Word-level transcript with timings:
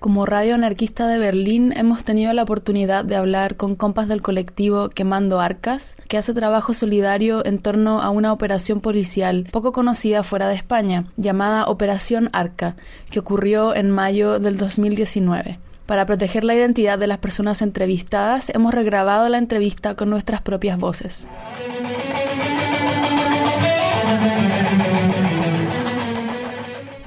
Como 0.00 0.24
Radio 0.24 0.54
Anarquista 0.54 1.06
de 1.08 1.18
Berlín 1.18 1.74
hemos 1.76 2.04
tenido 2.04 2.32
la 2.32 2.44
oportunidad 2.44 3.04
de 3.04 3.16
hablar 3.16 3.56
con 3.56 3.76
compas 3.76 4.08
del 4.08 4.22
colectivo 4.22 4.88
Quemando 4.88 5.40
Arcas, 5.40 5.94
que 6.08 6.16
hace 6.16 6.32
trabajo 6.32 6.72
solidario 6.72 7.44
en 7.44 7.58
torno 7.58 8.00
a 8.00 8.08
una 8.08 8.32
operación 8.32 8.80
policial 8.80 9.46
poco 9.52 9.72
conocida 9.72 10.22
fuera 10.22 10.48
de 10.48 10.54
España, 10.54 11.04
llamada 11.18 11.66
Operación 11.66 12.30
Arca, 12.32 12.76
que 13.10 13.18
ocurrió 13.18 13.74
en 13.74 13.90
mayo 13.90 14.38
del 14.38 14.56
2019. 14.56 15.58
Para 15.84 16.06
proteger 16.06 16.44
la 16.44 16.54
identidad 16.54 16.98
de 16.98 17.06
las 17.06 17.18
personas 17.18 17.60
entrevistadas, 17.60 18.48
hemos 18.54 18.72
regrabado 18.72 19.28
la 19.28 19.36
entrevista 19.36 19.96
con 19.96 20.08
nuestras 20.08 20.40
propias 20.40 20.78
voces. 20.78 21.28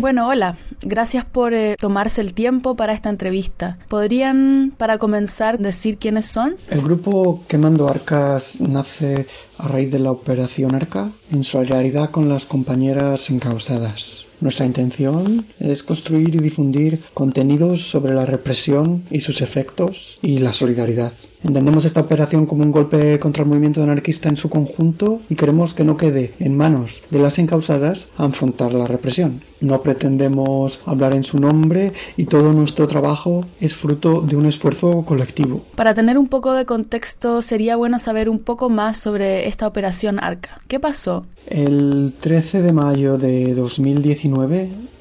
Bueno, 0.03 0.27
hola. 0.27 0.57
Gracias 0.81 1.23
por 1.23 1.53
eh, 1.53 1.77
tomarse 1.79 2.19
el 2.19 2.33
tiempo 2.33 2.75
para 2.75 2.91
esta 2.91 3.09
entrevista. 3.09 3.77
¿Podrían, 3.87 4.73
para 4.77 4.97
comenzar, 4.97 5.59
decir 5.59 5.97
quiénes 5.97 6.25
son? 6.25 6.57
El 6.69 6.81
grupo 6.81 7.45
Quemando 7.47 7.87
Arcas 7.87 8.59
nace 8.59 9.27
a 9.57 9.69
raíz 9.69 9.89
de 9.89 9.99
la 9.99 10.11
Operación 10.11 10.75
Arca 10.75 11.09
en 11.31 11.45
solidaridad 11.45 12.09
con 12.09 12.27
las 12.27 12.45
compañeras 12.45 13.29
encausadas. 13.29 14.27
Nuestra 14.43 14.65
intención 14.65 15.45
es 15.57 15.83
construir 15.83 16.35
y 16.35 16.39
difundir 16.39 16.99
contenidos 17.13 17.89
sobre 17.89 18.13
la 18.13 18.25
represión 18.25 19.05
y 19.09 19.21
sus 19.21 19.41
efectos 19.41 20.19
y 20.21 20.39
la 20.39 20.51
solidaridad. 20.51 21.13
Entendemos 21.43 21.85
esta 21.85 22.01
operación 22.01 22.45
como 22.45 22.63
un 22.63 22.71
golpe 22.71 23.19
contra 23.19 23.43
el 23.43 23.49
movimiento 23.49 23.81
anarquista 23.81 24.27
en 24.29 24.37
su 24.37 24.49
conjunto 24.49 25.21
y 25.29 25.35
queremos 25.35 25.73
que 25.73 25.83
no 25.83 25.95
quede 25.95 26.33
en 26.39 26.57
manos 26.57 27.03
de 27.09 27.19
las 27.19 27.39
encausadas 27.39 28.07
afrontar 28.17 28.73
la 28.73 28.85
represión. 28.85 29.41
No 29.59 29.81
pretendemos 29.81 30.81
hablar 30.85 31.15
en 31.15 31.23
su 31.23 31.37
nombre 31.37 31.93
y 32.17 32.25
todo 32.25 32.51
nuestro 32.51 32.87
trabajo 32.87 33.45
es 33.61 33.75
fruto 33.75 34.21
de 34.21 34.35
un 34.35 34.45
esfuerzo 34.45 35.03
colectivo. 35.05 35.63
Para 35.75 35.93
tener 35.93 36.17
un 36.17 36.27
poco 36.27 36.53
de 36.53 36.65
contexto, 36.65 37.41
sería 37.41 37.77
bueno 37.77 37.99
saber 37.99 38.29
un 38.29 38.39
poco 38.39 38.69
más 38.69 38.97
sobre 38.97 39.47
esta 39.47 39.67
operación 39.67 40.19
Arca. 40.21 40.59
¿Qué 40.67 40.79
pasó? 40.81 41.25
El 41.47 42.13
13 42.21 42.61
de 42.61 42.71
mayo 42.71 43.17
de 43.17 43.53
2019, 43.53 44.32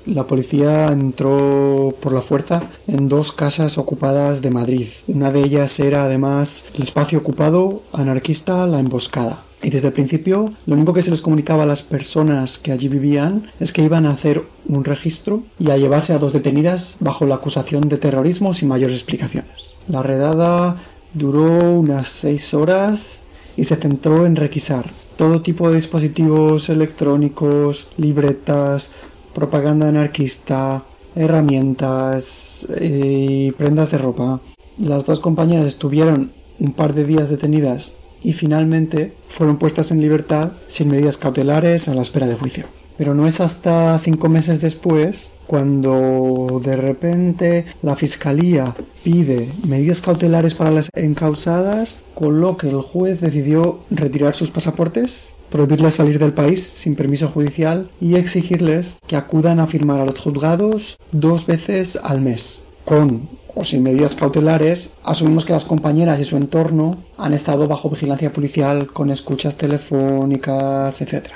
la 0.06 0.26
policía 0.26 0.86
entró 0.86 1.94
por 2.00 2.12
la 2.12 2.22
fuerza 2.22 2.70
en 2.86 3.08
dos 3.08 3.32
casas 3.32 3.78
ocupadas 3.78 4.42
de 4.42 4.50
Madrid. 4.50 4.88
Una 5.06 5.30
de 5.30 5.40
ellas 5.40 5.78
era 5.80 6.04
además 6.04 6.64
el 6.74 6.82
espacio 6.82 7.18
ocupado 7.18 7.82
anarquista 7.92 8.66
La 8.66 8.80
Emboscada. 8.80 9.44
Y 9.62 9.70
desde 9.70 9.88
el 9.88 9.92
principio 9.92 10.52
lo 10.66 10.74
único 10.74 10.92
que 10.92 11.02
se 11.02 11.10
les 11.10 11.20
comunicaba 11.20 11.62
a 11.62 11.66
las 11.66 11.82
personas 11.82 12.58
que 12.58 12.72
allí 12.72 12.88
vivían 12.88 13.46
es 13.60 13.72
que 13.72 13.82
iban 13.82 14.06
a 14.06 14.10
hacer 14.10 14.44
un 14.66 14.84
registro 14.84 15.44
y 15.58 15.70
a 15.70 15.76
llevarse 15.76 16.12
a 16.12 16.18
dos 16.18 16.32
detenidas 16.32 16.96
bajo 16.98 17.26
la 17.26 17.36
acusación 17.36 17.82
de 17.82 17.98
terrorismo 17.98 18.54
sin 18.54 18.68
mayores 18.68 18.96
explicaciones. 18.96 19.70
La 19.88 20.02
redada 20.02 20.76
duró 21.14 21.78
unas 21.78 22.08
seis 22.08 22.54
horas 22.54 23.20
y 23.56 23.64
se 23.64 23.76
centró 23.76 24.26
en 24.26 24.34
requisar 24.34 24.90
todo 25.16 25.42
tipo 25.42 25.68
de 25.68 25.76
dispositivos 25.76 26.68
electrónicos, 26.68 27.86
libretas, 27.96 28.90
propaganda 29.34 29.88
anarquista, 29.88 30.82
herramientas 31.14 32.66
eh, 32.70 33.48
y 33.48 33.52
prendas 33.52 33.90
de 33.90 33.98
ropa. 33.98 34.40
Las 34.78 35.06
dos 35.06 35.20
compañeras 35.20 35.66
estuvieron 35.66 36.32
un 36.58 36.72
par 36.72 36.94
de 36.94 37.04
días 37.04 37.28
detenidas 37.28 37.94
y 38.22 38.32
finalmente 38.32 39.12
fueron 39.28 39.58
puestas 39.58 39.90
en 39.90 40.00
libertad 40.00 40.52
sin 40.68 40.88
medidas 40.88 41.18
cautelares 41.18 41.88
a 41.88 41.94
la 41.94 42.02
espera 42.02 42.26
de 42.26 42.36
juicio. 42.36 42.66
Pero 42.96 43.14
no 43.14 43.26
es 43.26 43.40
hasta 43.40 43.98
cinco 43.98 44.28
meses 44.28 44.60
después 44.60 45.30
cuando 45.46 46.60
de 46.62 46.76
repente 46.76 47.66
la 47.82 47.96
fiscalía 47.96 48.74
pide 49.02 49.50
medidas 49.66 50.00
cautelares 50.00 50.54
para 50.54 50.70
las 50.70 50.88
encausadas, 50.94 52.02
con 52.14 52.40
lo 52.40 52.56
que 52.56 52.68
el 52.68 52.80
juez 52.80 53.20
decidió 53.20 53.80
retirar 53.90 54.34
sus 54.34 54.50
pasaportes, 54.50 55.32
prohibirles 55.52 55.94
salir 55.94 56.18
del 56.18 56.32
país 56.32 56.62
sin 56.62 56.96
permiso 56.96 57.28
judicial 57.28 57.88
y 58.00 58.16
exigirles 58.16 58.98
que 59.06 59.16
acudan 59.16 59.60
a 59.60 59.66
firmar 59.66 60.00
a 60.00 60.06
los 60.06 60.18
juzgados 60.18 60.96
dos 61.12 61.46
veces 61.46 61.98
al 62.02 62.20
mes. 62.22 62.64
Con 62.84 63.28
o 63.54 63.62
sin 63.64 63.82
medidas 63.82 64.16
cautelares, 64.16 64.90
asumimos 65.04 65.44
que 65.44 65.52
las 65.52 65.66
compañeras 65.66 66.18
y 66.18 66.24
su 66.24 66.38
entorno 66.38 66.96
han 67.18 67.34
estado 67.34 67.68
bajo 67.68 67.90
vigilancia 67.90 68.32
policial 68.32 68.86
con 68.86 69.10
escuchas 69.10 69.56
telefónicas, 69.56 71.00
etc. 71.02 71.28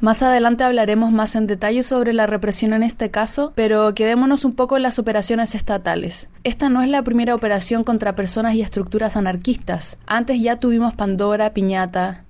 Más 0.00 0.22
adelante 0.22 0.64
hablaremos 0.64 1.12
más 1.12 1.34
en 1.34 1.46
detalle 1.46 1.82
sobre 1.82 2.12
la 2.12 2.26
represión 2.26 2.74
en 2.74 2.82
este 2.82 3.10
caso, 3.10 3.52
pero 3.54 3.94
quedémonos 3.94 4.44
un 4.44 4.54
poco 4.54 4.76
en 4.76 4.82
las 4.82 4.98
operaciones 4.98 5.54
estatales. 5.54 6.28
Esta 6.42 6.68
no 6.68 6.82
es 6.82 6.90
la 6.90 7.02
primera 7.02 7.34
operación 7.34 7.84
contra 7.84 8.14
personas 8.14 8.54
y 8.54 8.60
estructuras 8.60 9.16
anarquistas. 9.16 9.96
Antes 10.06 10.42
ya 10.42 10.56
tuvimos 10.56 10.94
Pandora, 10.94 11.54
Piñata, 11.54 12.24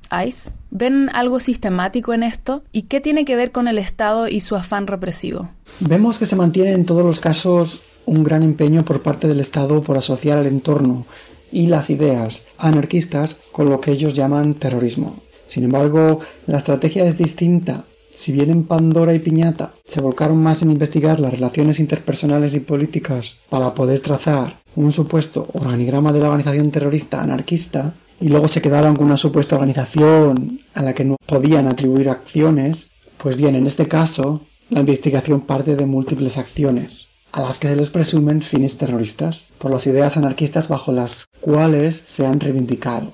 ¿Ven 0.71 1.11
algo 1.13 1.41
sistemático 1.41 2.13
en 2.13 2.23
esto? 2.23 2.63
¿Y 2.73 2.83
qué 2.83 3.01
tiene 3.01 3.25
que 3.25 3.37
ver 3.37 3.51
con 3.51 3.69
el 3.69 3.79
Estado 3.79 4.29
y 4.29 4.41
su 4.41 4.55
afán 4.55 4.87
represivo? 4.87 5.51
Vemos 5.81 6.19
que 6.19 6.27
se 6.27 6.37
mantiene 6.37 6.73
en 6.73 6.85
todos 6.85 7.05
los 7.05 7.21
casos 7.21 7.83
un 8.07 8.23
gran 8.23 8.43
empeño 8.43 8.85
por 8.85 9.03
parte 9.03 9.27
del 9.29 9.41
Estado 9.41 9.83
por 9.83 9.97
asociar 9.99 10.39
el 10.39 10.47
entorno 10.47 11.07
y 11.51 11.67
las 11.67 11.91
ideas 11.91 12.43
anarquistas 12.59 13.37
con 13.53 13.71
lo 13.71 13.81
que 13.81 13.93
ellos 13.93 14.15
llaman 14.15 14.55
terrorismo. 14.55 15.17
Sin 15.47 15.65
embargo, 15.65 16.21
la 16.47 16.59
estrategia 16.59 17.05
es 17.07 17.17
distinta. 17.19 17.85
Si 18.15 18.31
bien 18.31 18.51
en 18.51 18.65
Pandora 18.65 19.15
y 19.15 19.19
Piñata 19.19 19.75
se 19.89 20.01
volcaron 20.01 20.41
más 20.41 20.63
en 20.63 20.71
investigar 20.71 21.19
las 21.19 21.33
relaciones 21.33 21.81
interpersonales 21.81 22.55
y 22.55 22.61
políticas 22.61 23.39
para 23.51 23.75
poder 23.75 24.01
trazar 24.01 24.61
un 24.77 24.93
supuesto 24.93 25.49
organigrama 25.53 26.13
de 26.13 26.21
la 26.21 26.27
organización 26.27 26.71
terrorista 26.71 27.21
anarquista, 27.21 27.95
y 28.25 28.29
luego 28.31 28.49
se 28.49 28.63
quedaron 28.63 28.97
con 28.97 29.05
una 29.05 29.19
supuesta 29.19 29.57
organización 29.57 30.61
a 30.73 30.81
la 30.81 30.95
que 30.95 31.05
no 31.05 31.19
podían 31.27 31.69
atribuir 31.69 32.09
acciones, 32.09 32.89
pues 33.19 33.37
bien, 33.37 33.55
en 33.55 33.67
este 33.67 33.87
caso, 33.87 34.41
la 34.71 34.81
investigación 34.81 35.43
parte 35.43 35.77
de 35.77 35.85
múltiples 35.85 36.39
acciones, 36.39 37.09
a 37.33 37.43
las 37.43 37.59
que 37.59 37.69
se 37.69 37.77
les 37.77 37.91
presumen 37.91 38.41
fines 38.41 38.79
terroristas, 38.79 39.51
por 39.59 39.71
las 39.71 39.87
ideas 39.87 40.17
anarquistas 40.17 40.69
bajo 40.69 40.91
las 40.91 41.27
cuales 41.43 42.03
se 42.07 42.25
han 42.25 42.41
reivindicado 42.41 43.13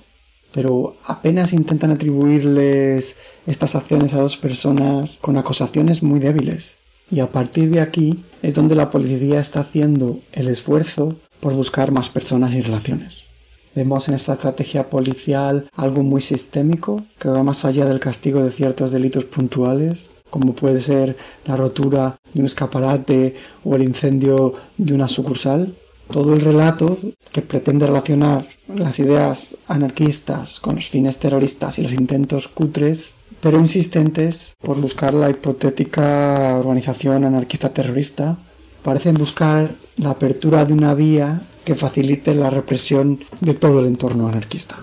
pero 0.52 0.96
apenas 1.04 1.52
intentan 1.52 1.92
atribuirles 1.92 3.16
estas 3.46 3.76
acciones 3.76 4.14
a 4.14 4.20
dos 4.20 4.36
personas 4.36 5.18
con 5.20 5.36
acusaciones 5.36 6.02
muy 6.02 6.18
débiles. 6.18 6.76
Y 7.08 7.20
a 7.20 7.30
partir 7.30 7.70
de 7.70 7.80
aquí 7.80 8.24
es 8.42 8.56
donde 8.56 8.74
la 8.74 8.90
policía 8.90 9.38
está 9.38 9.60
haciendo 9.60 10.18
el 10.32 10.48
esfuerzo 10.48 11.14
por 11.38 11.52
buscar 11.54 11.92
más 11.92 12.08
personas 12.08 12.52
y 12.54 12.62
relaciones. 12.62 13.29
Vemos 13.74 14.08
en 14.08 14.14
esta 14.14 14.32
estrategia 14.32 14.90
policial 14.90 15.70
algo 15.76 16.02
muy 16.02 16.20
sistémico 16.20 17.04
que 17.18 17.28
va 17.28 17.44
más 17.44 17.64
allá 17.64 17.86
del 17.86 18.00
castigo 18.00 18.42
de 18.42 18.50
ciertos 18.50 18.90
delitos 18.90 19.24
puntuales, 19.26 20.16
como 20.28 20.54
puede 20.54 20.80
ser 20.80 21.16
la 21.44 21.56
rotura 21.56 22.18
de 22.34 22.40
un 22.40 22.46
escaparate 22.46 23.34
o 23.64 23.76
el 23.76 23.82
incendio 23.82 24.54
de 24.76 24.94
una 24.94 25.06
sucursal, 25.06 25.74
todo 26.10 26.34
el 26.34 26.40
relato 26.40 26.98
que 27.30 27.42
pretende 27.42 27.86
relacionar 27.86 28.46
las 28.66 28.98
ideas 28.98 29.56
anarquistas 29.68 30.58
con 30.58 30.74
los 30.76 30.88
fines 30.88 31.18
terroristas 31.18 31.78
y 31.78 31.82
los 31.82 31.92
intentos 31.92 32.48
cutres, 32.48 33.14
pero 33.40 33.60
insistentes 33.60 34.56
por 34.60 34.80
buscar 34.80 35.14
la 35.14 35.30
hipotética 35.30 36.56
organización 36.58 37.24
anarquista 37.24 37.72
terrorista, 37.72 38.36
parecen 38.82 39.14
buscar 39.14 39.76
la 39.96 40.10
apertura 40.10 40.64
de 40.64 40.72
una 40.72 40.94
vía 40.94 41.42
que 41.70 41.76
facilite 41.76 42.34
la 42.34 42.50
represión 42.50 43.20
de 43.40 43.54
todo 43.54 43.78
el 43.78 43.86
entorno 43.86 44.26
anarquista. 44.26 44.78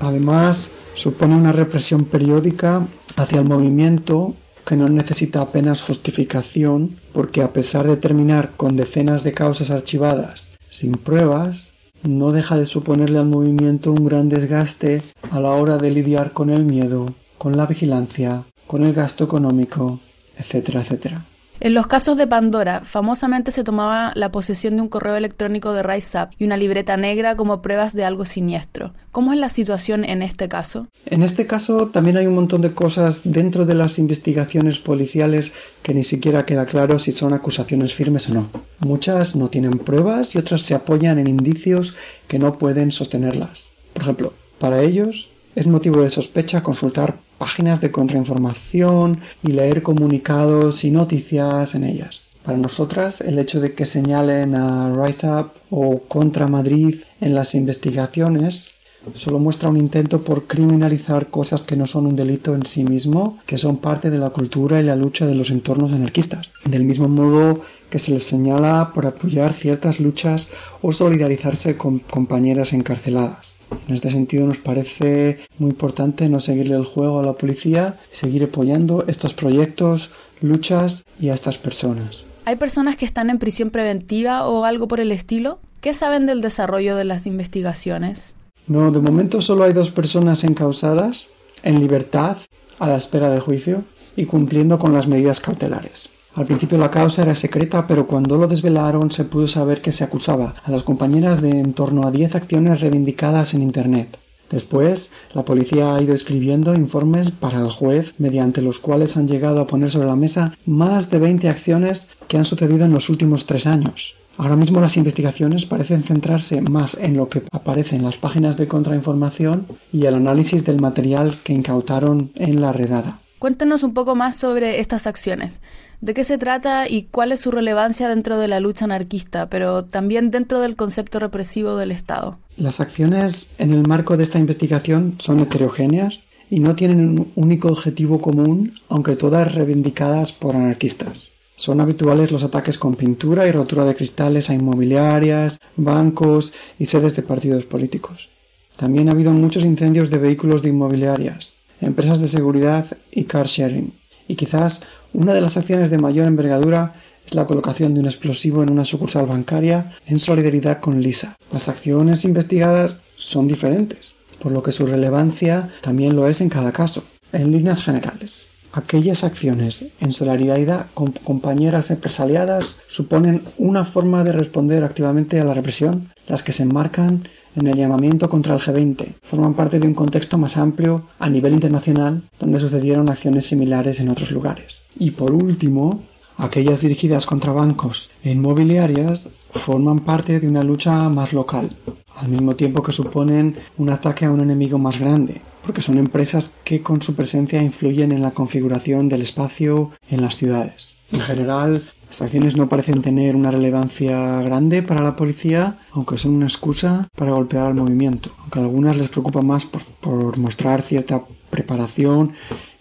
Además, 0.00 0.68
supone 0.94 1.36
una 1.36 1.52
represión 1.52 2.04
periódica 2.04 2.88
hacia 3.14 3.38
el 3.38 3.44
movimiento 3.44 4.34
que 4.66 4.74
no 4.74 4.88
necesita 4.88 5.40
apenas 5.40 5.82
justificación 5.82 6.98
porque 7.12 7.42
a 7.42 7.52
pesar 7.52 7.86
de 7.86 7.96
terminar 7.96 8.54
con 8.56 8.74
decenas 8.74 9.22
de 9.22 9.34
causas 9.34 9.70
archivadas 9.70 10.50
sin 10.68 10.94
pruebas, 10.94 11.70
no 12.02 12.32
deja 12.32 12.58
de 12.58 12.66
suponerle 12.66 13.20
al 13.20 13.26
movimiento 13.26 13.92
un 13.92 14.04
gran 14.04 14.28
desgaste 14.28 15.02
a 15.30 15.38
la 15.38 15.50
hora 15.50 15.78
de 15.78 15.92
lidiar 15.92 16.32
con 16.32 16.50
el 16.50 16.64
miedo, 16.64 17.06
con 17.38 17.56
la 17.56 17.66
vigilancia, 17.66 18.42
con 18.66 18.82
el 18.82 18.92
gasto 18.92 19.22
económico, 19.22 20.00
etcétera, 20.36 20.80
etcétera. 20.80 21.24
En 21.58 21.72
los 21.72 21.86
casos 21.86 22.18
de 22.18 22.26
Pandora, 22.26 22.82
famosamente 22.84 23.50
se 23.50 23.64
tomaba 23.64 24.12
la 24.14 24.30
posesión 24.30 24.76
de 24.76 24.82
un 24.82 24.88
correo 24.88 25.16
electrónico 25.16 25.72
de 25.72 25.82
RiseUp 25.82 26.28
y 26.38 26.44
una 26.44 26.58
libreta 26.58 26.98
negra 26.98 27.34
como 27.34 27.62
pruebas 27.62 27.94
de 27.94 28.04
algo 28.04 28.26
siniestro. 28.26 28.92
¿Cómo 29.10 29.32
es 29.32 29.38
la 29.38 29.48
situación 29.48 30.04
en 30.04 30.20
este 30.20 30.48
caso? 30.48 30.88
En 31.06 31.22
este 31.22 31.46
caso 31.46 31.88
también 31.88 32.18
hay 32.18 32.26
un 32.26 32.34
montón 32.34 32.60
de 32.60 32.74
cosas 32.74 33.22
dentro 33.24 33.64
de 33.64 33.74
las 33.74 33.98
investigaciones 33.98 34.78
policiales 34.78 35.54
que 35.82 35.94
ni 35.94 36.04
siquiera 36.04 36.44
queda 36.44 36.66
claro 36.66 36.98
si 36.98 37.10
son 37.10 37.32
acusaciones 37.32 37.94
firmes 37.94 38.28
o 38.28 38.34
no. 38.34 38.50
Muchas 38.80 39.34
no 39.34 39.48
tienen 39.48 39.78
pruebas 39.78 40.34
y 40.34 40.38
otras 40.38 40.60
se 40.60 40.74
apoyan 40.74 41.18
en 41.18 41.26
indicios 41.26 41.96
que 42.28 42.38
no 42.38 42.58
pueden 42.58 42.92
sostenerlas. 42.92 43.70
Por 43.94 44.02
ejemplo, 44.02 44.34
para 44.58 44.82
ellos 44.82 45.30
es 45.54 45.66
motivo 45.66 46.02
de 46.02 46.10
sospecha 46.10 46.62
consultar 46.62 47.16
páginas 47.38 47.80
de 47.80 47.90
contrainformación 47.90 49.20
y 49.42 49.52
leer 49.52 49.82
comunicados 49.82 50.84
y 50.84 50.90
noticias 50.90 51.74
en 51.74 51.84
ellas. 51.84 52.34
Para 52.44 52.58
nosotras, 52.58 53.20
el 53.20 53.38
hecho 53.38 53.60
de 53.60 53.74
que 53.74 53.86
señalen 53.86 54.54
a 54.54 54.92
RiseUp 54.94 55.48
o 55.70 55.98
contra 56.06 56.46
Madrid 56.46 57.00
en 57.20 57.34
las 57.34 57.54
investigaciones 57.56 58.70
solo 59.14 59.38
muestra 59.38 59.68
un 59.68 59.76
intento 59.76 60.22
por 60.22 60.46
criminalizar 60.46 61.28
cosas 61.28 61.62
que 61.62 61.76
no 61.76 61.86
son 61.86 62.06
un 62.06 62.16
delito 62.16 62.54
en 62.54 62.66
sí 62.66 62.84
mismo, 62.84 63.38
que 63.46 63.58
son 63.58 63.78
parte 63.78 64.10
de 64.10 64.18
la 64.18 64.30
cultura 64.30 64.80
y 64.80 64.84
la 64.84 64.96
lucha 64.96 65.26
de 65.26 65.34
los 65.34 65.50
entornos 65.50 65.92
anarquistas. 65.92 66.50
Del 66.64 66.84
mismo 66.84 67.08
modo 67.08 67.60
que 67.90 67.98
se 67.98 68.12
les 68.12 68.24
señala 68.24 68.92
por 68.94 69.06
apoyar 69.06 69.52
ciertas 69.52 70.00
luchas 70.00 70.48
o 70.82 70.92
solidarizarse 70.92 71.76
con 71.76 72.00
compañeras 72.00 72.72
encarceladas. 72.72 73.55
En 73.88 73.94
este 73.94 74.10
sentido 74.10 74.46
nos 74.46 74.58
parece 74.58 75.38
muy 75.58 75.70
importante 75.70 76.28
no 76.28 76.40
seguirle 76.40 76.76
el 76.76 76.84
juego 76.84 77.20
a 77.20 77.22
la 77.22 77.34
policía, 77.34 77.98
seguir 78.10 78.44
apoyando 78.44 79.04
estos 79.06 79.34
proyectos, 79.34 80.10
luchas 80.40 81.04
y 81.20 81.30
a 81.30 81.34
estas 81.34 81.58
personas. 81.58 82.24
¿Hay 82.44 82.56
personas 82.56 82.96
que 82.96 83.04
están 83.04 83.30
en 83.30 83.38
prisión 83.38 83.70
preventiva 83.70 84.46
o 84.46 84.64
algo 84.64 84.86
por 84.86 85.00
el 85.00 85.12
estilo? 85.12 85.58
¿Qué 85.80 85.94
saben 85.94 86.26
del 86.26 86.40
desarrollo 86.40 86.96
de 86.96 87.04
las 87.04 87.26
investigaciones? 87.26 88.34
No, 88.66 88.90
de 88.90 89.00
momento 89.00 89.40
solo 89.40 89.64
hay 89.64 89.72
dos 89.72 89.90
personas 89.90 90.42
encausadas 90.44 91.30
en 91.62 91.80
libertad 91.80 92.36
a 92.78 92.88
la 92.88 92.96
espera 92.96 93.30
de 93.30 93.40
juicio 93.40 93.84
y 94.16 94.26
cumpliendo 94.26 94.78
con 94.78 94.92
las 94.92 95.06
medidas 95.06 95.40
cautelares. 95.40 96.08
Al 96.36 96.44
principio 96.44 96.76
la 96.76 96.90
causa 96.90 97.22
era 97.22 97.34
secreta, 97.34 97.86
pero 97.86 98.06
cuando 98.06 98.36
lo 98.36 98.46
desvelaron 98.46 99.10
se 99.10 99.24
pudo 99.24 99.48
saber 99.48 99.80
que 99.80 99.90
se 99.90 100.04
acusaba 100.04 100.52
a 100.62 100.70
las 100.70 100.82
compañeras 100.82 101.40
de 101.40 101.48
en 101.48 101.72
torno 101.72 102.06
a 102.06 102.10
10 102.10 102.34
acciones 102.34 102.82
reivindicadas 102.82 103.54
en 103.54 103.62
Internet. 103.62 104.18
Después, 104.50 105.10
la 105.32 105.46
policía 105.46 105.94
ha 105.94 106.02
ido 106.02 106.12
escribiendo 106.12 106.74
informes 106.74 107.30
para 107.30 107.58
el 107.58 107.70
juez 107.70 108.14
mediante 108.18 108.60
los 108.60 108.78
cuales 108.78 109.16
han 109.16 109.26
llegado 109.26 109.62
a 109.62 109.66
poner 109.66 109.90
sobre 109.90 110.08
la 110.08 110.14
mesa 110.14 110.52
más 110.66 111.10
de 111.10 111.20
20 111.20 111.48
acciones 111.48 112.06
que 112.28 112.36
han 112.36 112.44
sucedido 112.44 112.84
en 112.84 112.92
los 112.92 113.08
últimos 113.08 113.46
tres 113.46 113.66
años. 113.66 114.16
Ahora 114.36 114.56
mismo 114.56 114.78
las 114.78 114.98
investigaciones 114.98 115.64
parecen 115.64 116.02
centrarse 116.02 116.60
más 116.60 116.98
en 117.00 117.16
lo 117.16 117.30
que 117.30 117.44
aparece 117.50 117.96
en 117.96 118.04
las 118.04 118.18
páginas 118.18 118.58
de 118.58 118.68
contrainformación 118.68 119.66
y 119.90 120.04
el 120.04 120.14
análisis 120.14 120.66
del 120.66 120.82
material 120.82 121.38
que 121.42 121.54
incautaron 121.54 122.30
en 122.34 122.60
la 122.60 122.74
redada. 122.74 123.20
Cuéntenos 123.38 123.82
un 123.82 123.92
poco 123.92 124.14
más 124.14 124.36
sobre 124.36 124.80
estas 124.80 125.06
acciones. 125.06 125.60
¿De 126.00 126.14
qué 126.14 126.24
se 126.24 126.38
trata 126.38 126.88
y 126.88 127.04
cuál 127.04 127.32
es 127.32 127.40
su 127.40 127.50
relevancia 127.50 128.08
dentro 128.08 128.38
de 128.38 128.48
la 128.48 128.60
lucha 128.60 128.86
anarquista, 128.86 129.50
pero 129.50 129.84
también 129.84 130.30
dentro 130.30 130.60
del 130.60 130.74
concepto 130.74 131.18
represivo 131.18 131.76
del 131.76 131.90
Estado? 131.90 132.38
Las 132.56 132.80
acciones 132.80 133.50
en 133.58 133.72
el 133.72 133.86
marco 133.86 134.16
de 134.16 134.24
esta 134.24 134.38
investigación 134.38 135.16
son 135.18 135.40
heterogéneas 135.40 136.24
y 136.50 136.60
no 136.60 136.76
tienen 136.76 137.00
un 137.00 137.32
único 137.34 137.68
objetivo 137.68 138.20
común, 138.20 138.72
aunque 138.88 139.16
todas 139.16 139.54
reivindicadas 139.54 140.32
por 140.32 140.56
anarquistas. 140.56 141.30
Son 141.56 141.80
habituales 141.80 142.30
los 142.30 142.42
ataques 142.42 142.78
con 142.78 142.94
pintura 142.94 143.46
y 143.46 143.52
rotura 143.52 143.84
de 143.84 143.94
cristales 143.94 144.48
a 144.48 144.54
inmobiliarias, 144.54 145.58
bancos 145.76 146.52
y 146.78 146.86
sedes 146.86 147.16
de 147.16 147.22
partidos 147.22 147.64
políticos. 147.64 148.28
También 148.76 149.08
ha 149.08 149.12
habido 149.12 149.32
muchos 149.32 149.64
incendios 149.64 150.10
de 150.10 150.18
vehículos 150.18 150.62
de 150.62 150.68
inmobiliarias, 150.68 151.56
empresas 151.80 152.20
de 152.20 152.28
seguridad 152.28 152.86
y 153.10 153.24
car 153.24 153.46
sharing. 153.46 153.92
Y 154.28 154.34
quizás 154.34 154.82
una 155.12 155.32
de 155.34 155.40
las 155.40 155.56
acciones 155.56 155.90
de 155.90 155.98
mayor 155.98 156.26
envergadura 156.26 156.94
es 157.26 157.34
la 157.34 157.46
colocación 157.46 157.94
de 157.94 158.00
un 158.00 158.06
explosivo 158.06 158.62
en 158.62 158.70
una 158.70 158.84
sucursal 158.84 159.26
bancaria 159.26 159.92
en 160.06 160.18
solidaridad 160.18 160.80
con 160.80 161.00
Lisa. 161.00 161.36
Las 161.52 161.68
acciones 161.68 162.24
investigadas 162.24 162.98
son 163.16 163.48
diferentes, 163.48 164.14
por 164.40 164.52
lo 164.52 164.62
que 164.62 164.72
su 164.72 164.86
relevancia 164.86 165.70
también 165.80 166.14
lo 166.16 166.28
es 166.28 166.40
en 166.40 166.48
cada 166.48 166.72
caso. 166.72 167.04
En 167.32 167.50
líneas 167.50 167.82
generales, 167.82 168.48
aquellas 168.76 169.24
acciones 169.24 169.86
en 170.00 170.12
solidaridad 170.12 170.88
con 170.92 171.12
compañeras 171.12 171.90
empresariadas 171.90 172.76
suponen 172.88 173.42
una 173.56 173.86
forma 173.86 174.22
de 174.22 174.32
responder 174.32 174.84
activamente 174.84 175.40
a 175.40 175.44
la 175.44 175.54
represión, 175.54 176.12
las 176.28 176.42
que 176.42 176.52
se 176.52 176.62
enmarcan 176.62 177.26
en 177.56 177.66
el 177.68 177.76
llamamiento 177.76 178.28
contra 178.28 178.54
el 178.54 178.60
G20. 178.60 179.14
Forman 179.22 179.54
parte 179.54 179.80
de 179.80 179.86
un 179.86 179.94
contexto 179.94 180.36
más 180.36 180.58
amplio 180.58 181.06
a 181.18 181.30
nivel 181.30 181.54
internacional 181.54 182.22
donde 182.38 182.60
sucedieron 182.60 183.08
acciones 183.08 183.46
similares 183.46 183.98
en 183.98 184.10
otros 184.10 184.30
lugares. 184.30 184.84
Y 184.98 185.12
por 185.12 185.32
último, 185.32 186.02
aquellas 186.38 186.80
dirigidas 186.80 187.26
contra 187.26 187.52
bancos 187.52 188.10
e 188.22 188.30
inmobiliarias 188.30 189.28
forman 189.64 190.00
parte 190.00 190.40
de 190.40 190.48
una 190.48 190.62
lucha 190.62 191.08
más 191.08 191.32
local, 191.32 191.76
al 192.14 192.28
mismo 192.28 192.56
tiempo 192.56 192.82
que 192.82 192.92
suponen 192.92 193.56
un 193.78 193.90
ataque 193.90 194.24
a 194.24 194.30
un 194.30 194.40
enemigo 194.40 194.78
más 194.78 194.98
grande, 194.98 195.42
porque 195.62 195.82
son 195.82 195.98
empresas 195.98 196.50
que 196.64 196.82
con 196.82 197.02
su 197.02 197.14
presencia 197.14 197.62
influyen 197.62 198.12
en 198.12 198.22
la 198.22 198.32
configuración 198.32 199.08
del 199.08 199.22
espacio 199.22 199.90
en 200.10 200.22
las 200.22 200.36
ciudades. 200.36 200.96
En 201.12 201.20
general, 201.20 201.82
las 202.08 202.22
acciones 202.22 202.56
no 202.56 202.68
parecen 202.68 203.02
tener 203.02 203.36
una 203.36 203.50
relevancia 203.50 204.40
grande 204.42 204.82
para 204.82 205.02
la 205.02 205.16
policía, 205.16 205.78
aunque 205.92 206.18
son 206.18 206.34
una 206.34 206.46
excusa 206.46 207.08
para 207.16 207.32
golpear 207.32 207.66
al 207.66 207.74
movimiento, 207.74 208.30
aunque 208.40 208.58
a 208.58 208.62
algunas 208.62 208.96
les 208.96 209.08
preocupa 209.08 209.42
más 209.42 209.66
por, 209.66 210.36
mostrar 210.38 210.82
cierta 210.82 211.22
preparación 211.50 212.32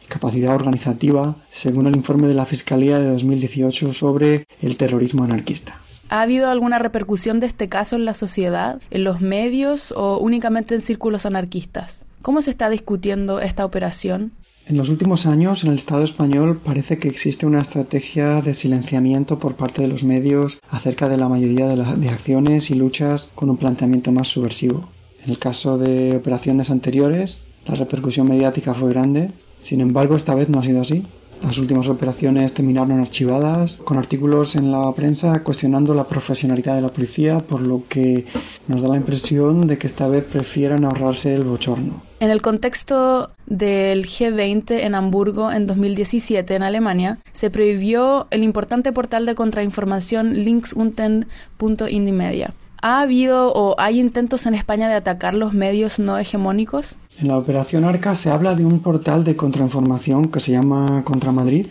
y 0.05 0.07
capacidad 0.07 0.55
organizativa, 0.55 1.35
según 1.49 1.87
el 1.87 1.95
informe 1.95 2.27
de 2.27 2.35
la 2.35 2.45
Fiscalía 2.45 2.99
de 2.99 3.09
2018 3.09 3.93
sobre 3.93 4.47
el 4.61 4.77
terrorismo 4.77 5.23
anarquista. 5.23 5.81
¿Ha 6.09 6.21
habido 6.21 6.49
alguna 6.49 6.77
repercusión 6.77 7.39
de 7.39 7.47
este 7.47 7.67
caso 7.67 7.95
en 7.95 8.05
la 8.05 8.13
sociedad, 8.13 8.79
en 8.91 9.03
los 9.03 9.21
medios 9.21 9.91
o 9.91 10.19
únicamente 10.19 10.75
en 10.75 10.81
círculos 10.81 11.25
anarquistas? 11.25 12.05
¿Cómo 12.21 12.41
se 12.41 12.51
está 12.51 12.69
discutiendo 12.69 13.39
esta 13.39 13.65
operación? 13.65 14.31
En 14.67 14.77
los 14.77 14.89
últimos 14.89 15.27
años, 15.27 15.63
en 15.63 15.69
el 15.69 15.75
Estado 15.75 16.03
español 16.03 16.59
parece 16.63 16.97
que 16.97 17.07
existe 17.07 17.45
una 17.45 17.61
estrategia 17.61 18.41
de 18.41 18.55
silenciamiento 18.55 19.37
por 19.37 19.55
parte 19.55 19.83
de 19.83 19.87
los 19.87 20.03
medios 20.03 20.59
acerca 20.69 21.07
de 21.07 21.17
la 21.17 21.29
mayoría 21.29 21.67
de, 21.67 22.09
acciones 22.09 22.71
y 22.71 22.73
luchas 22.73 23.31
con 23.35 23.51
un 23.51 23.57
planteamiento 23.57 24.11
más 24.11 24.27
subversivo. 24.27 24.89
En 25.23 25.29
el 25.29 25.37
caso 25.37 25.77
de 25.77 26.17
operaciones 26.17 26.71
anteriores, 26.71 27.43
la 27.67 27.75
repercusión 27.75 28.27
mediática 28.27 28.73
fue 28.73 28.89
grande, 28.89 29.31
sin 29.65 29.81
embargo 29.81 30.15
esta 30.15 30.33
vez 30.35 30.47
no 30.47 30.59
ha 30.59 30.63
sido 30.63 30.81
así. 30.81 31.03
Las 31.41 31.57
últimas 31.57 31.89
operaciones 31.89 32.53
terminaron 32.53 33.01
archivadas 33.01 33.77
con 33.83 33.97
artículos 33.97 34.55
en 34.55 34.71
la 34.71 34.91
prensa 34.93 35.41
cuestionando 35.41 35.95
la 35.95 36.07
profesionalidad 36.07 36.75
de 36.75 36.83
la 36.83 36.89
policía, 36.89 37.39
por 37.39 37.61
lo 37.61 37.81
que 37.89 38.27
nos 38.67 38.83
da 38.83 38.89
la 38.89 38.97
impresión 38.97 39.65
de 39.65 39.79
que 39.79 39.87
esta 39.87 40.07
vez 40.07 40.23
prefieren 40.23 40.85
ahorrarse 40.85 41.33
el 41.33 41.43
bochorno. 41.43 42.03
En 42.19 42.29
el 42.29 42.43
contexto 42.43 43.31
del 43.47 44.05
G20 44.05 44.81
en 44.81 44.93
Hamburgo 44.93 45.51
en 45.51 45.65
2017 45.65 46.53
en 46.55 46.61
Alemania, 46.61 47.17
se 47.33 47.49
prohibió 47.49 48.27
el 48.29 48.43
importante 48.43 48.93
portal 48.93 49.25
de 49.25 49.33
contrainformación 49.33 50.45
linksunten.indimedia. 50.45 52.53
¿Ha 52.81 53.01
habido 53.01 53.51
o 53.51 53.75
hay 53.79 53.99
intentos 53.99 54.45
en 54.45 54.53
España 54.53 54.87
de 54.87 54.93
atacar 54.93 55.33
los 55.33 55.53
medios 55.53 55.97
no 55.97 56.19
hegemónicos? 56.19 56.99
En 57.17 57.29
la 57.29 57.37
operación 57.37 57.85
Arca 57.85 58.13
se 58.13 58.29
habla 58.29 58.55
de 58.55 58.65
un 58.65 58.79
portal 58.79 59.23
de 59.23 59.37
contrainformación 59.37 60.27
que 60.27 60.41
se 60.41 60.51
llama 60.51 61.03
Contra 61.05 61.31
Madrid, 61.31 61.67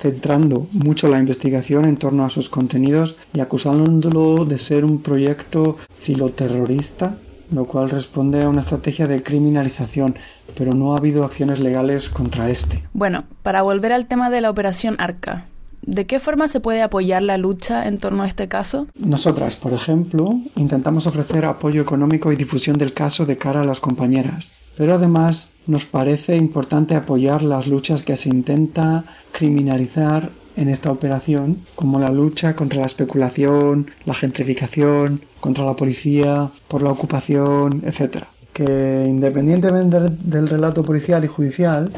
centrando 0.00 0.68
mucho 0.70 1.08
la 1.08 1.18
investigación 1.18 1.84
en 1.84 1.96
torno 1.96 2.24
a 2.24 2.30
sus 2.30 2.48
contenidos 2.48 3.16
y 3.34 3.40
acusándolo 3.40 4.44
de 4.44 4.58
ser 4.58 4.84
un 4.84 5.02
proyecto 5.02 5.78
filoterrorista, 6.00 7.16
lo 7.50 7.64
cual 7.66 7.90
responde 7.90 8.42
a 8.42 8.48
una 8.48 8.60
estrategia 8.60 9.08
de 9.08 9.22
criminalización, 9.22 10.14
pero 10.56 10.72
no 10.74 10.94
ha 10.94 10.98
habido 10.98 11.24
acciones 11.24 11.58
legales 11.58 12.08
contra 12.08 12.48
este. 12.48 12.84
Bueno, 12.92 13.24
para 13.42 13.62
volver 13.62 13.92
al 13.92 14.06
tema 14.06 14.30
de 14.30 14.42
la 14.42 14.50
operación 14.50 14.94
Arca, 14.98 15.46
¿De 15.88 16.04
qué 16.04 16.20
forma 16.20 16.48
se 16.48 16.60
puede 16.60 16.82
apoyar 16.82 17.22
la 17.22 17.38
lucha 17.38 17.88
en 17.88 17.96
torno 17.96 18.22
a 18.22 18.26
este 18.26 18.46
caso? 18.46 18.88
Nosotras, 18.94 19.56
por 19.56 19.72
ejemplo, 19.72 20.38
intentamos 20.54 21.06
ofrecer 21.06 21.46
apoyo 21.46 21.80
económico 21.80 22.30
y 22.30 22.36
difusión 22.36 22.76
del 22.76 22.92
caso 22.92 23.24
de 23.24 23.38
cara 23.38 23.62
a 23.62 23.64
las 23.64 23.80
compañeras, 23.80 24.52
pero 24.76 24.92
además 24.92 25.48
nos 25.66 25.86
parece 25.86 26.36
importante 26.36 26.94
apoyar 26.94 27.42
las 27.42 27.66
luchas 27.66 28.02
que 28.02 28.18
se 28.18 28.28
intenta 28.28 29.04
criminalizar 29.32 30.28
en 30.56 30.68
esta 30.68 30.92
operación, 30.92 31.64
como 31.74 31.98
la 31.98 32.10
lucha 32.10 32.54
contra 32.54 32.80
la 32.80 32.86
especulación, 32.86 33.90
la 34.04 34.12
gentrificación, 34.12 35.22
contra 35.40 35.64
la 35.64 35.74
policía, 35.74 36.50
por 36.68 36.82
la 36.82 36.90
ocupación, 36.90 37.82
etc. 37.86 38.24
Que 38.52 39.06
independientemente 39.08 40.00
del 40.00 40.50
relato 40.50 40.84
policial 40.84 41.24
y 41.24 41.28
judicial, 41.28 41.90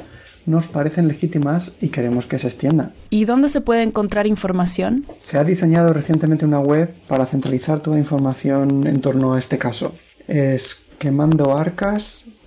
nos 0.47 0.66
parecen 0.66 1.09
legítimas 1.09 1.73
y 1.80 1.88
queremos 1.88 2.26
que 2.26 2.38
se 2.38 2.49
extiendan. 2.49 2.92
¿Y 3.11 3.25
dónde 3.25 3.49
se 3.49 3.61
puede 3.61 3.82
encontrar 3.82 4.26
información? 4.26 5.06
Se 5.20 5.38
ha 5.38 5.44
diseñado 5.44 5.92
recientemente 5.92 6.44
una 6.44 6.61
web 6.61 6.94
para 7.09 7.26
centralizar 7.26 7.80
toda 7.80 7.99
información 7.99 8.87
en 8.87 9.00
torno 9.00 9.35
a 9.35 9.38
este 9.38 9.59
caso. 9.59 9.94
Es 10.26 10.82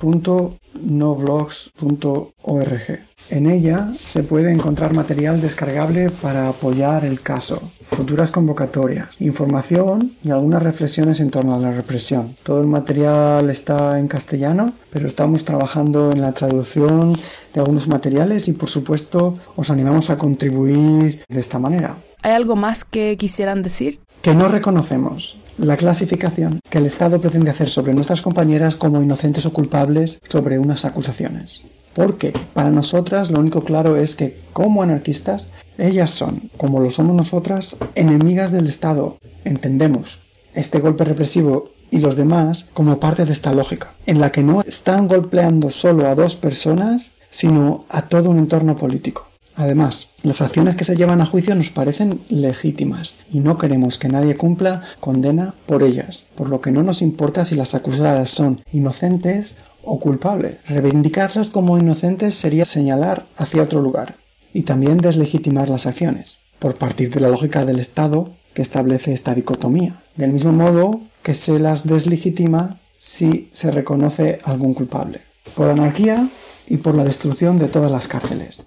quemandoarcas.noblogs.org. 0.04 3.00
En 3.30 3.50
ella 3.50 3.94
se 4.04 4.22
puede 4.22 4.52
encontrar 4.52 4.94
material 4.94 5.40
descargable 5.40 6.10
para 6.10 6.50
apoyar 6.50 7.06
el 7.06 7.22
caso, 7.22 7.72
futuras 7.92 8.32
convocatorias, 8.32 9.16
información 9.22 10.12
y 10.24 10.32
algunas 10.32 10.62
reflexiones 10.62 11.22
en 11.22 11.32
torno 11.32 11.56
a 11.56 11.60
la 11.60 11.72
represión. 11.72 12.36
Todo 12.44 12.60
el 12.60 12.68
material 12.68 13.50
está 13.50 13.98
en 13.98 14.10
castellano, 14.10 14.74
pero 14.92 15.08
estamos 15.08 15.46
trabajando 15.46 16.12
en 16.12 16.20
la 16.20 16.34
traducción 16.34 17.18
de 17.54 17.62
algunos 17.62 17.88
materiales 17.88 18.50
y 18.50 18.54
por 18.54 18.68
supuesto 18.70 19.36
os 19.56 19.70
animamos 19.70 20.10
a 20.10 20.18
contribuir 20.18 21.24
de 21.30 21.40
esta 21.40 21.60
manera. 21.60 21.96
¿Hay 22.24 22.34
algo 22.34 22.58
más 22.58 22.84
que 22.84 23.16
quisieran 23.18 23.64
decir? 23.64 24.02
Que 24.22 24.36
no 24.36 24.50
reconocemos 24.50 25.38
la 25.58 25.78
clasificación 25.78 26.60
que 26.70 26.80
el 26.80 26.86
Estado 26.86 27.22
pretende 27.22 27.52
hacer 27.52 27.70
sobre 27.70 27.94
nuestras 27.94 28.22
compañeras 28.22 28.76
como 28.76 29.02
inocentes 29.02 29.46
o 29.46 29.54
culpables 29.54 30.20
sobre 30.28 30.58
unas 30.60 30.86
acusaciones. 30.86 31.64
Porque 31.94 32.34
para 32.54 32.72
nosotras 32.72 33.30
lo 33.30 33.40
único 33.40 33.64
claro 33.64 33.96
es 33.98 34.16
que 34.16 34.40
como 34.52 34.82
anarquistas, 34.82 35.50
ellas 35.78 36.10
son, 36.10 36.50
como 36.58 36.80
lo 36.80 36.90
somos 36.90 37.16
nosotras, 37.16 37.76
enemigas 37.96 38.52
del 38.52 38.68
Estado. 38.68 39.18
Entendemos 39.46 40.20
este 40.54 40.80
golpe 40.80 41.04
represivo 41.04 41.70
y 41.92 42.00
los 42.00 42.16
demás 42.16 42.70
como 42.74 43.00
parte 43.00 43.26
de 43.26 43.34
esta 43.34 43.54
lógica, 43.54 43.94
en 44.08 44.20
la 44.20 44.32
que 44.32 44.42
no 44.42 44.62
están 44.62 45.08
golpeando 45.08 45.70
solo 45.70 46.08
a 46.08 46.16
dos 46.16 46.36
personas, 46.36 47.12
sino 47.30 47.86
a 47.90 48.08
todo 48.08 48.32
un 48.32 48.40
entorno 48.40 48.76
político. 48.76 49.33
Además, 49.56 50.10
las 50.24 50.42
acciones 50.42 50.76
que 50.76 50.84
se 50.84 50.96
llevan 50.96 51.22
a 51.22 51.26
juicio 51.26 51.54
nos 51.54 51.70
parecen 51.70 52.22
legítimas 52.30 53.18
y 53.32 53.40
no 53.40 53.58
queremos 53.58 53.98
que 53.98 54.08
nadie 54.08 54.36
cumpla 54.36 54.84
condena 55.00 55.54
por 55.68 55.84
ellas, 55.84 56.26
por 56.36 56.50
lo 56.50 56.60
que 56.60 56.72
no 56.72 56.82
nos 56.82 57.02
importa 57.02 57.46
si 57.46 57.56
las 57.56 57.76
acusadas 57.76 58.30
son 58.30 58.64
inocentes 58.72 59.56
o 59.84 60.00
culpables. 60.00 60.58
Reivindicarlas 60.68 61.50
como 61.50 61.78
inocentes 61.78 62.36
sería 62.36 62.66
señalar 62.66 63.26
hacia 63.38 63.64
otro 63.64 63.82
lugar 63.82 64.16
y 64.54 64.64
también 64.64 64.98
deslegitimar 64.98 65.70
las 65.70 65.86
acciones, 65.86 66.40
por 66.60 66.76
partir 66.76 67.14
de 67.14 67.20
la 67.20 67.30
lógica 67.30 67.66
del 67.66 67.80
Estado 67.80 68.32
que 68.54 68.62
establece 68.62 69.14
esta 69.14 69.36
dicotomía, 69.36 70.02
del 70.16 70.32
mismo 70.32 70.52
modo 70.52 71.02
que 71.22 71.34
se 71.34 71.60
las 71.60 71.86
deslegitima 71.86 72.80
si 73.00 73.50
se 73.52 73.72
reconoce 73.72 74.40
algún 74.44 74.74
culpable, 74.74 75.22
por 75.56 75.70
anarquía 75.70 76.30
y 76.68 76.78
por 76.78 76.96
la 76.96 77.04
destrucción 77.04 77.60
de 77.60 77.68
todas 77.68 77.92
las 77.92 78.08
cárceles. 78.08 78.64